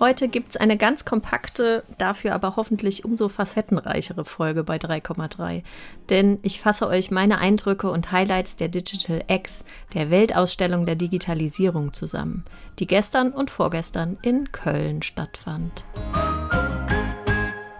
Heute 0.00 0.28
gibt 0.28 0.48
es 0.48 0.56
eine 0.56 0.78
ganz 0.78 1.04
kompakte, 1.04 1.84
dafür 1.98 2.34
aber 2.34 2.56
hoffentlich 2.56 3.04
umso 3.04 3.28
facettenreichere 3.28 4.24
Folge 4.24 4.64
bei 4.64 4.78
3,3. 4.78 5.62
Denn 6.08 6.38
ich 6.40 6.58
fasse 6.62 6.86
euch 6.86 7.10
meine 7.10 7.36
Eindrücke 7.36 7.90
und 7.90 8.10
Highlights 8.10 8.56
der 8.56 8.68
Digital 8.68 9.22
X, 9.28 9.62
der 9.92 10.08
Weltausstellung 10.08 10.86
der 10.86 10.94
Digitalisierung 10.94 11.92
zusammen, 11.92 12.46
die 12.78 12.86
gestern 12.86 13.30
und 13.30 13.50
vorgestern 13.50 14.16
in 14.22 14.50
Köln 14.52 15.02
stattfand. 15.02 15.84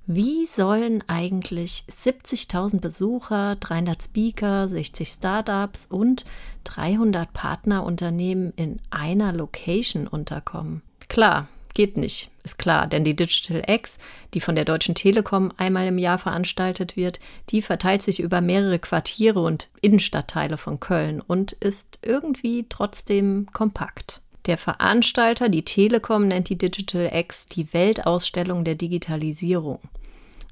Wie 0.06 0.44
sollen 0.44 1.02
eigentlich 1.06 1.84
70.000 1.90 2.80
Besucher, 2.80 3.56
300 3.56 4.02
Speaker, 4.02 4.68
60 4.68 5.08
Startups 5.08 5.86
und 5.86 6.26
300 6.64 7.32
Partnerunternehmen 7.32 8.52
in 8.56 8.78
einer 8.90 9.32
Location 9.32 10.06
unterkommen? 10.06 10.82
Klar, 11.08 11.48
geht 11.74 11.96
nicht, 11.96 12.30
ist 12.42 12.58
klar, 12.58 12.86
denn 12.86 13.04
die 13.04 13.16
Digital 13.16 13.62
X, 13.66 13.98
die 14.34 14.40
von 14.40 14.54
der 14.54 14.64
Deutschen 14.64 14.94
Telekom 14.94 15.52
einmal 15.56 15.86
im 15.86 15.98
Jahr 15.98 16.18
veranstaltet 16.18 16.96
wird, 16.96 17.20
die 17.50 17.62
verteilt 17.62 18.02
sich 18.02 18.20
über 18.20 18.40
mehrere 18.40 18.78
Quartiere 18.78 19.40
und 19.40 19.68
Innenstadtteile 19.80 20.56
von 20.56 20.80
Köln 20.80 21.20
und 21.20 21.52
ist 21.52 21.98
irgendwie 22.02 22.66
trotzdem 22.68 23.46
kompakt. 23.52 24.20
Der 24.46 24.56
Veranstalter, 24.56 25.48
die 25.48 25.64
Telekom, 25.64 26.28
nennt 26.28 26.48
die 26.48 26.58
Digital 26.58 27.10
X 27.12 27.46
die 27.46 27.72
Weltausstellung 27.72 28.64
der 28.64 28.74
Digitalisierung. 28.74 29.80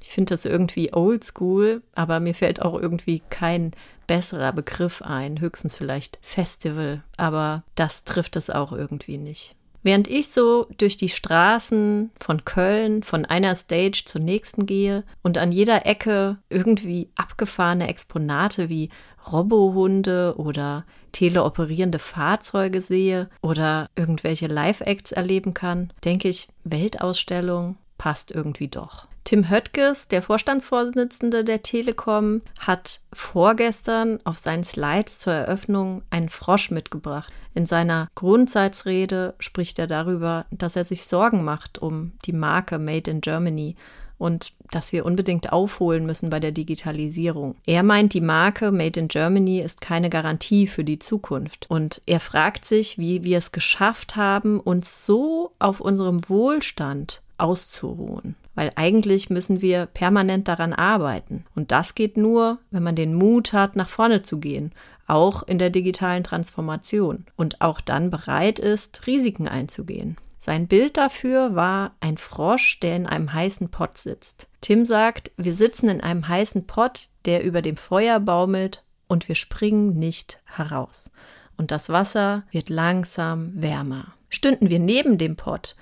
Ich 0.01 0.11
finde 0.11 0.35
das 0.35 0.45
irgendwie 0.45 0.93
oldschool, 0.93 1.83
aber 1.95 2.21
mir 2.21 2.35
fällt 2.35 2.63
auch 2.63 2.81
irgendwie 2.81 3.23
kein 3.31 3.73
besserer 4.07 4.53
Begriff 4.53 5.03
ein, 5.03 5.41
höchstens 5.41 5.75
vielleicht 5.75 6.19
Festival, 6.23 7.03
aber 7.17 7.65
das 7.75 8.05
trifft 8.05 8.37
es 8.37 8.51
auch 8.51 8.73
irgendwie 8.73 9.19
nicht. 9.19 9.55
Während 9.83 10.09
ich 10.09 10.29
so 10.29 10.67
durch 10.77 10.97
die 10.97 11.09
Straßen 11.09 12.11
von 12.19 12.45
Köln 12.45 13.03
von 13.03 13.25
einer 13.25 13.55
Stage 13.55 14.03
zur 14.05 14.21
nächsten 14.21 14.67
gehe 14.67 15.05
und 15.23 15.39
an 15.39 15.53
jeder 15.53 15.87
Ecke 15.87 16.39
irgendwie 16.51 17.11
abgefahrene 17.15 17.89
Exponate 17.89 18.69
wie 18.69 18.91
Robohunde 19.33 20.35
oder 20.37 20.85
teleoperierende 21.13 21.99
Fahrzeuge 21.99 22.83
sehe 22.83 23.29
oder 23.41 23.89
irgendwelche 23.97 24.47
Live-Acts 24.47 25.13
erleben 25.13 25.55
kann, 25.55 25.93
denke 26.05 26.29
ich, 26.29 26.49
Weltausstellung 26.65 27.77
passt 27.99 28.31
irgendwie 28.31 28.69
doch. 28.69 29.07
Tim 29.29 29.51
Höttges, 29.51 30.09
der 30.09 30.23
Vorstandsvorsitzende 30.23 31.45
der 31.45 31.63
Telekom, 31.63 32.41
hat 32.61 33.01
vorgestern 33.13 34.21
auf 34.25 34.39
seinen 34.39 34.65
Slides 34.65 35.19
zur 35.19 35.35
Eröffnung 35.35 36.01
einen 36.09 36.31
Frosch 36.31 36.71
mitgebracht. 36.71 37.31
In 37.55 37.67
seiner 37.67 38.09
Grundsatzrede 38.15 39.35
spricht 39.39 39.79
er 39.79 39.87
darüber, 39.87 40.47
dass 40.51 40.77
er 40.77 40.87
sich 40.87 41.03
Sorgen 41.03 41.45
macht 41.45 41.77
um 41.77 42.13
die 42.25 42.33
Marke 42.33 42.79
Made 42.79 43.11
in 43.11 43.21
Germany 43.21 43.77
und 44.17 44.55
dass 44.71 44.93
wir 44.93 45.05
unbedingt 45.05 45.53
aufholen 45.53 46.07
müssen 46.07 46.31
bei 46.31 46.41
der 46.41 46.53
Digitalisierung. 46.53 47.57
Er 47.67 47.83
meint, 47.83 48.15
die 48.15 48.23
Marke 48.23 48.73
Made 48.73 48.99
in 48.99 49.09
Germany 49.09 49.61
ist 49.61 49.83
keine 49.83 50.09
Garantie 50.09 50.67
für 50.67 50.85
die 50.85 51.01
Zukunft. 51.01 51.67
Und 51.69 52.01
er 52.07 52.21
fragt 52.21 52.65
sich, 52.65 52.97
wie 52.97 53.25
wir 53.25 53.37
es 53.37 53.53
geschafft 53.53 54.17
haben, 54.17 54.59
uns 54.59 55.05
so 55.05 55.53
auf 55.59 55.81
unserem 55.83 56.27
Wohlstand 56.31 57.21
auszuruhen 57.37 58.37
weil 58.59 58.73
eigentlich 58.75 59.31
müssen 59.31 59.63
wir 59.63 59.87
permanent 59.87 60.49
daran 60.49 60.73
arbeiten. 60.73 61.45
Und 61.55 61.71
das 61.71 61.95
geht 61.95 62.17
nur, 62.17 62.59
wenn 62.73 62.83
man 62.83 62.97
den 62.97 63.15
Mut 63.15 63.53
hat, 63.53 63.77
nach 63.77 63.89
vorne 63.89 64.23
zu 64.23 64.41
gehen, 64.41 64.73
auch 65.07 65.45
in 65.45 65.61
der 65.61 65.71
digitalen 65.71 66.25
Transformation 66.25 67.25
und 67.37 67.61
auch 67.61 67.81
dann 67.81 68.11
bereit 68.11 68.59
ist, 68.59 69.07
Risiken 69.07 69.47
einzugehen. 69.47 70.17
Sein 70.41 70.67
Bild 70.67 70.97
dafür 70.97 71.55
war 71.55 71.95
ein 72.01 72.19
Frosch, 72.19 72.81
der 72.81 72.97
in 72.97 73.07
einem 73.07 73.33
heißen 73.33 73.69
Pott 73.69 73.97
sitzt. 73.97 74.49
Tim 74.61 74.85
sagt, 74.85 75.31
wir 75.37 75.55
sitzen 75.55 75.89
in 75.89 76.01
einem 76.01 76.27
heißen 76.27 76.67
Pott, 76.67 77.11
der 77.27 77.45
über 77.45 77.63
dem 77.63 77.77
Feuer 77.77 78.19
baumelt 78.19 78.83
und 79.07 79.29
wir 79.29 79.37
springen 79.37 80.01
nicht 80.01 80.41
heraus. 80.47 81.13
Und 81.57 81.71
das 81.71 81.91
Wasser 81.91 82.43
wird 82.51 82.71
langsam 82.71 83.53
wärmer. 83.55 84.15
Stünden 84.29 84.69
wir 84.69 84.81
neben 84.81 85.17
dem 85.17 85.37
Pott, 85.37 85.77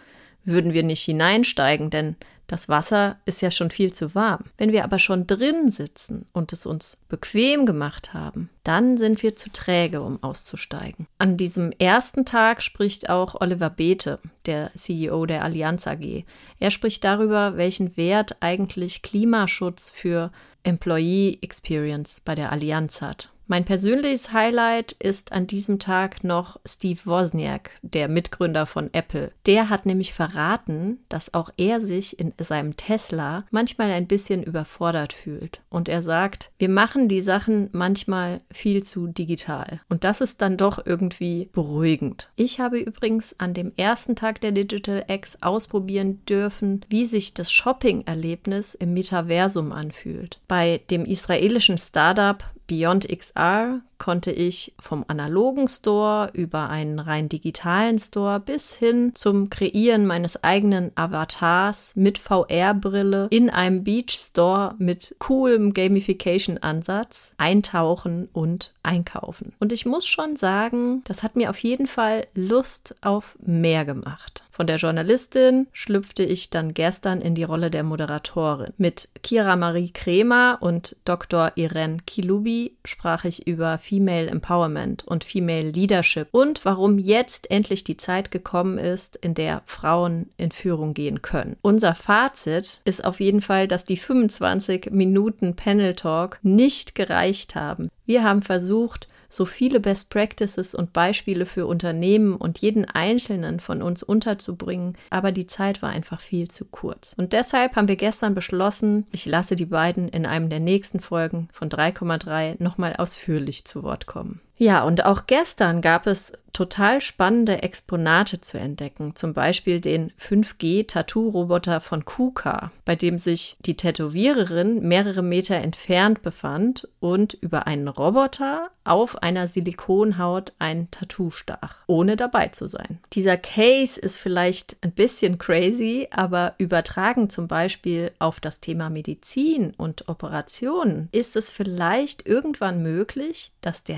würden 0.44 0.74
wir 0.74 0.82
nicht 0.82 1.02
hineinsteigen, 1.02 1.88
denn 1.88 2.16
das 2.46 2.68
Wasser 2.68 3.16
ist 3.24 3.42
ja 3.42 3.50
schon 3.50 3.70
viel 3.70 3.92
zu 3.92 4.14
warm. 4.14 4.44
Wenn 4.56 4.72
wir 4.72 4.84
aber 4.84 4.98
schon 4.98 5.26
drin 5.26 5.68
sitzen 5.68 6.26
und 6.32 6.52
es 6.52 6.66
uns 6.66 6.96
bequem 7.08 7.66
gemacht 7.66 8.14
haben, 8.14 8.50
dann 8.62 8.96
sind 8.96 9.22
wir 9.22 9.36
zu 9.36 9.50
träge, 9.50 10.00
um 10.00 10.22
auszusteigen. 10.22 11.06
An 11.18 11.36
diesem 11.36 11.72
ersten 11.72 12.24
Tag 12.24 12.62
spricht 12.62 13.10
auch 13.10 13.40
Oliver 13.40 13.70
Beete, 13.70 14.18
der 14.46 14.70
CEO 14.74 15.26
der 15.26 15.44
Allianz 15.44 15.86
AG. 15.86 16.24
Er 16.58 16.70
spricht 16.70 17.04
darüber, 17.04 17.56
welchen 17.56 17.96
Wert 17.96 18.36
eigentlich 18.40 19.02
Klimaschutz 19.02 19.90
für 19.90 20.30
Employee 20.62 21.38
Experience 21.42 22.20
bei 22.20 22.34
der 22.34 22.52
Allianz 22.52 23.00
hat. 23.00 23.30
Mein 23.48 23.64
persönliches 23.64 24.32
Highlight 24.32 24.92
ist 24.98 25.30
an 25.30 25.46
diesem 25.46 25.78
Tag 25.78 26.24
noch 26.24 26.58
Steve 26.66 26.98
Wozniak, 27.04 27.70
der 27.82 28.08
Mitgründer 28.08 28.66
von 28.66 28.92
Apple. 28.92 29.30
Der 29.46 29.70
hat 29.70 29.86
nämlich 29.86 30.12
verraten, 30.14 30.98
dass 31.08 31.32
auch 31.32 31.50
er 31.56 31.80
sich 31.80 32.18
in 32.18 32.32
seinem 32.38 32.76
Tesla 32.76 33.44
manchmal 33.52 33.92
ein 33.92 34.08
bisschen 34.08 34.42
überfordert 34.42 35.12
fühlt. 35.12 35.60
Und 35.70 35.88
er 35.88 36.02
sagt, 36.02 36.50
wir 36.58 36.68
machen 36.68 37.06
die 37.06 37.20
Sachen 37.20 37.70
manchmal 37.70 38.40
viel 38.50 38.82
zu 38.82 39.06
digital. 39.06 39.80
Und 39.88 40.02
das 40.02 40.20
ist 40.20 40.42
dann 40.42 40.56
doch 40.56 40.84
irgendwie 40.84 41.48
beruhigend. 41.52 42.30
Ich 42.34 42.58
habe 42.58 42.80
übrigens 42.80 43.38
an 43.38 43.54
dem 43.54 43.72
ersten 43.76 44.16
Tag 44.16 44.40
der 44.40 44.50
Digital 44.50 45.04
X 45.06 45.38
ausprobieren 45.40 46.20
dürfen, 46.26 46.84
wie 46.88 47.04
sich 47.04 47.32
das 47.32 47.52
Shopping-Erlebnis 47.52 48.74
im 48.74 48.92
Metaversum 48.92 49.70
anfühlt. 49.70 50.40
Bei 50.48 50.80
dem 50.90 51.04
israelischen 51.04 51.78
Startup 51.78 52.42
Beyond 52.66 53.06
XR 53.08 53.82
konnte 53.98 54.30
ich 54.30 54.74
vom 54.78 55.04
analogen 55.08 55.68
Store 55.68 56.30
über 56.32 56.68
einen 56.68 56.98
rein 56.98 57.28
digitalen 57.28 57.98
Store 57.98 58.40
bis 58.40 58.74
hin 58.74 59.12
zum 59.14 59.50
Kreieren 59.50 60.06
meines 60.06 60.42
eigenen 60.42 60.92
Avatars 60.94 61.92
mit 61.96 62.18
VR-Brille 62.18 63.28
in 63.30 63.50
einem 63.50 63.84
Beach 63.84 64.10
Store 64.10 64.74
mit 64.78 65.16
coolem 65.18 65.74
Gamification-Ansatz 65.74 67.32
eintauchen 67.38 68.28
und 68.32 68.74
einkaufen. 68.82 69.52
Und 69.58 69.72
ich 69.72 69.86
muss 69.86 70.06
schon 70.06 70.36
sagen, 70.36 71.02
das 71.04 71.22
hat 71.22 71.36
mir 71.36 71.50
auf 71.50 71.58
jeden 71.58 71.86
Fall 71.86 72.26
Lust 72.34 72.94
auf 73.00 73.36
mehr 73.40 73.84
gemacht. 73.84 74.44
Von 74.56 74.66
der 74.66 74.76
Journalistin 74.76 75.66
schlüpfte 75.72 76.22
ich 76.22 76.48
dann 76.48 76.72
gestern 76.72 77.20
in 77.20 77.34
die 77.34 77.42
Rolle 77.44 77.70
der 77.70 77.82
Moderatorin. 77.82 78.72
Mit 78.78 79.10
Kira 79.22 79.54
Marie 79.54 79.90
Kremer 79.90 80.56
und 80.60 80.96
Dr. 81.04 81.52
Irene 81.56 81.98
Kilubi 82.06 82.74
sprach 82.86 83.24
ich 83.24 83.46
über 83.46 83.76
Female 83.86 84.28
Empowerment 84.28 85.04
und 85.06 85.22
Female 85.22 85.70
Leadership 85.70 86.26
und 86.32 86.64
warum 86.64 86.98
jetzt 86.98 87.48
endlich 87.52 87.84
die 87.84 87.96
Zeit 87.96 88.32
gekommen 88.32 88.78
ist, 88.78 89.14
in 89.14 89.34
der 89.34 89.62
Frauen 89.64 90.30
in 90.36 90.50
Führung 90.50 90.92
gehen 90.92 91.22
können. 91.22 91.56
Unser 91.62 91.94
Fazit 91.94 92.80
ist 92.84 93.04
auf 93.04 93.20
jeden 93.20 93.40
Fall, 93.40 93.68
dass 93.68 93.84
die 93.84 93.96
25 93.96 94.90
Minuten 94.90 95.54
Panel 95.54 95.94
Talk 95.94 96.40
nicht 96.42 96.96
gereicht 96.96 97.54
haben. 97.54 97.88
Wir 98.06 98.24
haben 98.24 98.42
versucht, 98.42 99.06
so 99.28 99.44
viele 99.44 99.80
Best 99.80 100.10
Practices 100.10 100.74
und 100.74 100.92
Beispiele 100.92 101.46
für 101.46 101.66
Unternehmen 101.66 102.36
und 102.36 102.58
jeden 102.58 102.84
einzelnen 102.84 103.60
von 103.60 103.82
uns 103.82 104.02
unterzubringen, 104.02 104.96
aber 105.10 105.32
die 105.32 105.46
Zeit 105.46 105.82
war 105.82 105.90
einfach 105.90 106.20
viel 106.20 106.48
zu 106.48 106.64
kurz. 106.64 107.14
Und 107.16 107.32
deshalb 107.32 107.76
haben 107.76 107.88
wir 107.88 107.96
gestern 107.96 108.34
beschlossen, 108.34 109.06
ich 109.12 109.26
lasse 109.26 109.56
die 109.56 109.66
beiden 109.66 110.08
in 110.08 110.26
einem 110.26 110.50
der 110.50 110.60
nächsten 110.60 111.00
Folgen 111.00 111.48
von 111.52 111.68
3,3 111.68 112.62
nochmal 112.62 112.96
ausführlich 112.96 113.64
zu 113.64 113.82
Wort 113.82 114.06
kommen. 114.06 114.40
Ja, 114.58 114.84
und 114.84 115.04
auch 115.04 115.26
gestern 115.26 115.82
gab 115.82 116.06
es 116.06 116.32
total 116.56 117.02
spannende 117.02 117.62
Exponate 117.62 118.40
zu 118.40 118.56
entdecken, 118.56 119.14
zum 119.14 119.34
Beispiel 119.34 119.78
den 119.78 120.10
5G-Tattoo-Roboter 120.12 121.80
von 121.80 122.06
KUKA, 122.06 122.72
bei 122.86 122.96
dem 122.96 123.18
sich 123.18 123.58
die 123.60 123.76
Tätowiererin 123.76 124.80
mehrere 124.88 125.20
Meter 125.20 125.56
entfernt 125.56 126.22
befand 126.22 126.88
und 126.98 127.34
über 127.34 127.66
einen 127.66 127.88
Roboter 127.88 128.70
auf 128.84 129.22
einer 129.22 129.48
Silikonhaut 129.48 130.54
ein 130.58 130.90
Tattoo 130.90 131.30
stach, 131.30 131.84
ohne 131.88 132.16
dabei 132.16 132.48
zu 132.48 132.68
sein. 132.68 133.00
Dieser 133.12 133.36
Case 133.36 134.00
ist 134.00 134.16
vielleicht 134.16 134.78
ein 134.80 134.92
bisschen 134.92 135.36
crazy, 135.36 136.08
aber 136.10 136.54
übertragen 136.56 137.28
zum 137.28 137.48
Beispiel 137.48 138.12
auf 138.18 138.40
das 138.40 138.60
Thema 138.60 138.88
Medizin 138.88 139.74
und 139.76 140.08
Operationen 140.08 141.10
ist 141.12 141.36
es 141.36 141.50
vielleicht 141.50 142.26
irgendwann 142.26 142.82
möglich, 142.82 143.52
dass 143.60 143.84
der 143.84 143.96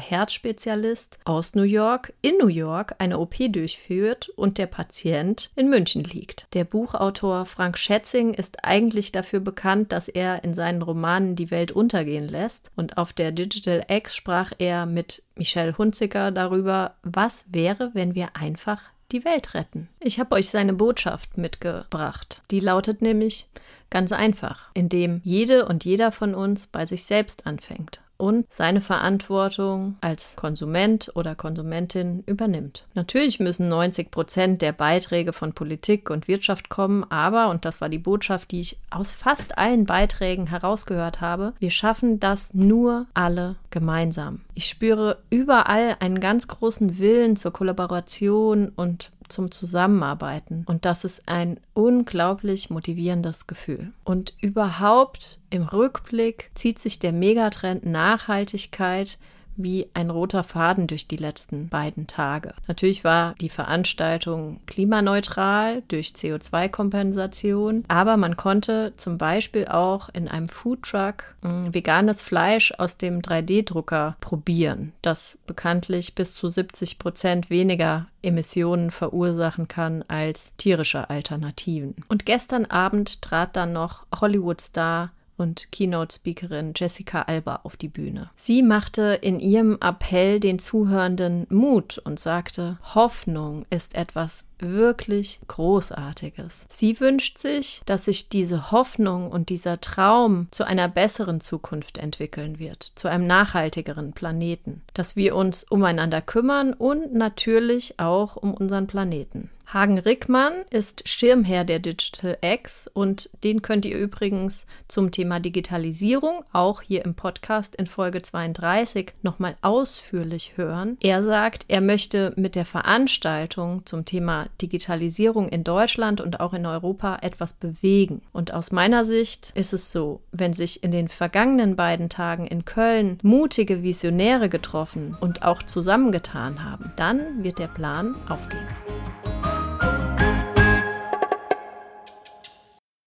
Herzspezialist 0.48 1.18
aus 1.24 1.54
New 1.54 1.62
York 1.62 2.14
in 2.22 2.38
New 2.38 2.48
York 2.48 2.94
eine 2.98 3.18
OP 3.18 3.34
durchführt 3.52 4.30
und 4.30 4.56
der 4.56 4.66
Patient 4.66 5.50
in 5.56 5.68
München 5.68 6.04
liegt. 6.04 6.46
Der 6.54 6.64
Buchautor 6.64 7.44
Frank 7.44 7.76
Schätzing 7.76 8.32
ist 8.32 8.64
eigentlich 8.64 9.12
dafür 9.12 9.40
bekannt, 9.40 9.92
dass 9.92 10.08
er 10.08 10.44
in 10.44 10.54
seinen 10.54 10.80
Romanen 10.80 11.36
die 11.36 11.50
Welt 11.50 11.70
untergehen 11.70 12.26
lässt 12.26 12.70
und 12.76 12.96
auf 12.96 13.12
der 13.12 13.30
Digital 13.30 13.84
X 13.88 14.16
sprach 14.16 14.52
er 14.58 14.86
mit 14.86 15.22
Michelle 15.36 15.76
Hunziker 15.76 16.30
darüber, 16.30 16.94
was 17.02 17.44
wäre, 17.50 17.90
wenn 17.92 18.14
wir 18.14 18.34
einfach 18.34 18.80
die 19.12 19.26
Welt 19.26 19.52
retten. 19.52 19.88
Ich 20.00 20.18
habe 20.18 20.34
euch 20.34 20.48
seine 20.48 20.72
Botschaft 20.72 21.36
mitgebracht. 21.36 22.42
Die 22.50 22.60
lautet 22.60 23.02
nämlich 23.02 23.48
ganz 23.90 24.12
einfach, 24.12 24.70
indem 24.72 25.20
jede 25.24 25.66
und 25.66 25.84
jeder 25.84 26.10
von 26.10 26.34
uns 26.34 26.66
bei 26.66 26.86
sich 26.86 27.04
selbst 27.04 27.46
anfängt 27.46 28.00
und 28.18 28.46
seine 28.50 28.80
Verantwortung 28.80 29.96
als 30.00 30.36
Konsument 30.36 31.10
oder 31.14 31.34
Konsumentin 31.34 32.22
übernimmt. 32.26 32.84
Natürlich 32.94 33.40
müssen 33.40 33.68
90 33.68 34.10
Prozent 34.10 34.60
der 34.60 34.72
Beiträge 34.72 35.32
von 35.32 35.52
Politik 35.52 36.10
und 36.10 36.28
Wirtschaft 36.28 36.68
kommen, 36.68 37.04
aber, 37.10 37.48
und 37.48 37.64
das 37.64 37.80
war 37.80 37.88
die 37.88 37.98
Botschaft, 37.98 38.50
die 38.50 38.60
ich 38.60 38.78
aus 38.90 39.12
fast 39.12 39.56
allen 39.56 39.86
Beiträgen 39.86 40.48
herausgehört 40.48 41.20
habe, 41.20 41.54
wir 41.60 41.70
schaffen 41.70 42.20
das 42.20 42.52
nur 42.52 43.06
alle 43.14 43.56
gemeinsam. 43.70 44.40
Ich 44.54 44.66
spüre 44.66 45.18
überall 45.30 45.96
einen 46.00 46.20
ganz 46.20 46.48
großen 46.48 46.98
Willen 46.98 47.36
zur 47.36 47.52
Kollaboration 47.52 48.72
und 48.74 49.12
zum 49.28 49.50
Zusammenarbeiten. 49.50 50.64
Und 50.66 50.84
das 50.84 51.04
ist 51.04 51.22
ein 51.26 51.60
unglaublich 51.74 52.70
motivierendes 52.70 53.46
Gefühl. 53.46 53.92
Und 54.04 54.34
überhaupt 54.40 55.38
im 55.50 55.62
Rückblick 55.62 56.50
zieht 56.54 56.78
sich 56.78 56.98
der 56.98 57.12
Megatrend 57.12 57.86
Nachhaltigkeit 57.86 59.18
wie 59.58 59.88
ein 59.92 60.10
roter 60.10 60.42
Faden 60.42 60.86
durch 60.86 61.08
die 61.08 61.16
letzten 61.16 61.68
beiden 61.68 62.06
Tage. 62.06 62.54
Natürlich 62.66 63.04
war 63.04 63.34
die 63.40 63.48
Veranstaltung 63.48 64.60
klimaneutral 64.66 65.82
durch 65.88 66.08
CO2-Kompensation, 66.16 67.84
aber 67.88 68.16
man 68.16 68.36
konnte 68.36 68.94
zum 68.96 69.18
Beispiel 69.18 69.66
auch 69.66 70.08
in 70.08 70.28
einem 70.28 70.48
Foodtruck 70.48 71.34
hm, 71.42 71.74
veganes 71.74 72.22
Fleisch 72.22 72.72
aus 72.78 72.96
dem 72.96 73.20
3D-Drucker 73.20 74.16
probieren, 74.20 74.92
das 75.02 75.38
bekanntlich 75.46 76.14
bis 76.14 76.34
zu 76.34 76.48
70 76.48 76.98
Prozent 76.98 77.50
weniger 77.50 78.06
Emissionen 78.22 78.90
verursachen 78.90 79.68
kann 79.68 80.04
als 80.08 80.56
tierische 80.56 81.10
Alternativen. 81.10 81.94
Und 82.08 82.26
gestern 82.26 82.64
Abend 82.64 83.22
trat 83.22 83.56
dann 83.56 83.72
noch 83.72 84.06
Hollywood-Star 84.20 85.10
und 85.38 85.72
Keynote-Speakerin 85.72 86.72
Jessica 86.76 87.22
Alba 87.22 87.60
auf 87.62 87.76
die 87.76 87.88
Bühne. 87.88 88.30
Sie 88.36 88.62
machte 88.62 89.18
in 89.22 89.40
ihrem 89.40 89.78
Appell 89.80 90.40
den 90.40 90.58
Zuhörenden 90.58 91.46
Mut 91.48 91.98
und 91.98 92.20
sagte, 92.20 92.78
Hoffnung 92.94 93.64
ist 93.70 93.94
etwas 93.94 94.44
wirklich 94.60 95.40
Großartiges. 95.48 96.66
Sie 96.68 97.00
wünscht 97.00 97.38
sich, 97.38 97.82
dass 97.86 98.04
sich 98.04 98.28
diese 98.28 98.70
Hoffnung 98.70 99.30
und 99.30 99.48
dieser 99.48 99.80
Traum 99.80 100.48
zu 100.50 100.64
einer 100.64 100.88
besseren 100.88 101.40
Zukunft 101.40 101.98
entwickeln 101.98 102.58
wird, 102.58 102.92
zu 102.94 103.08
einem 103.08 103.26
nachhaltigeren 103.26 104.12
Planeten, 104.12 104.82
dass 104.94 105.16
wir 105.16 105.34
uns 105.36 105.64
umeinander 105.64 106.20
kümmern 106.20 106.72
und 106.72 107.14
natürlich 107.14 107.98
auch 107.98 108.36
um 108.36 108.54
unseren 108.54 108.86
Planeten. 108.86 109.50
Hagen 109.72 109.98
Rickmann 109.98 110.64
ist 110.70 111.06
Schirmherr 111.06 111.64
der 111.64 111.78
Digital 111.78 112.38
X 112.40 112.88
und 112.90 113.28
den 113.44 113.60
könnt 113.60 113.84
ihr 113.84 113.98
übrigens 113.98 114.66
zum 114.88 115.10
Thema 115.10 115.40
Digitalisierung 115.40 116.42
auch 116.54 116.80
hier 116.80 117.04
im 117.04 117.14
Podcast 117.14 117.74
in 117.74 117.84
Folge 117.84 118.22
32 118.22 119.12
nochmal 119.20 119.56
ausführlich 119.60 120.56
hören. 120.56 120.96
Er 121.00 121.22
sagt, 121.22 121.66
er 121.68 121.82
möchte 121.82 122.32
mit 122.36 122.54
der 122.54 122.64
Veranstaltung 122.64 123.84
zum 123.84 124.06
Thema 124.06 124.47
Digitalisierung 124.60 125.48
in 125.48 125.64
Deutschland 125.64 126.20
und 126.20 126.40
auch 126.40 126.52
in 126.54 126.66
Europa 126.66 127.18
etwas 127.22 127.54
bewegen. 127.54 128.22
Und 128.32 128.52
aus 128.52 128.72
meiner 128.72 129.04
Sicht 129.04 129.52
ist 129.54 129.72
es 129.72 129.92
so, 129.92 130.20
wenn 130.32 130.52
sich 130.52 130.82
in 130.82 130.90
den 130.90 131.08
vergangenen 131.08 131.76
beiden 131.76 132.08
Tagen 132.08 132.46
in 132.46 132.64
Köln 132.64 133.18
mutige 133.22 133.82
Visionäre 133.82 134.48
getroffen 134.48 135.16
und 135.20 135.42
auch 135.42 135.62
zusammengetan 135.62 136.64
haben, 136.64 136.92
dann 136.96 137.42
wird 137.44 137.58
der 137.58 137.68
Plan 137.68 138.14
aufgehen. 138.28 138.97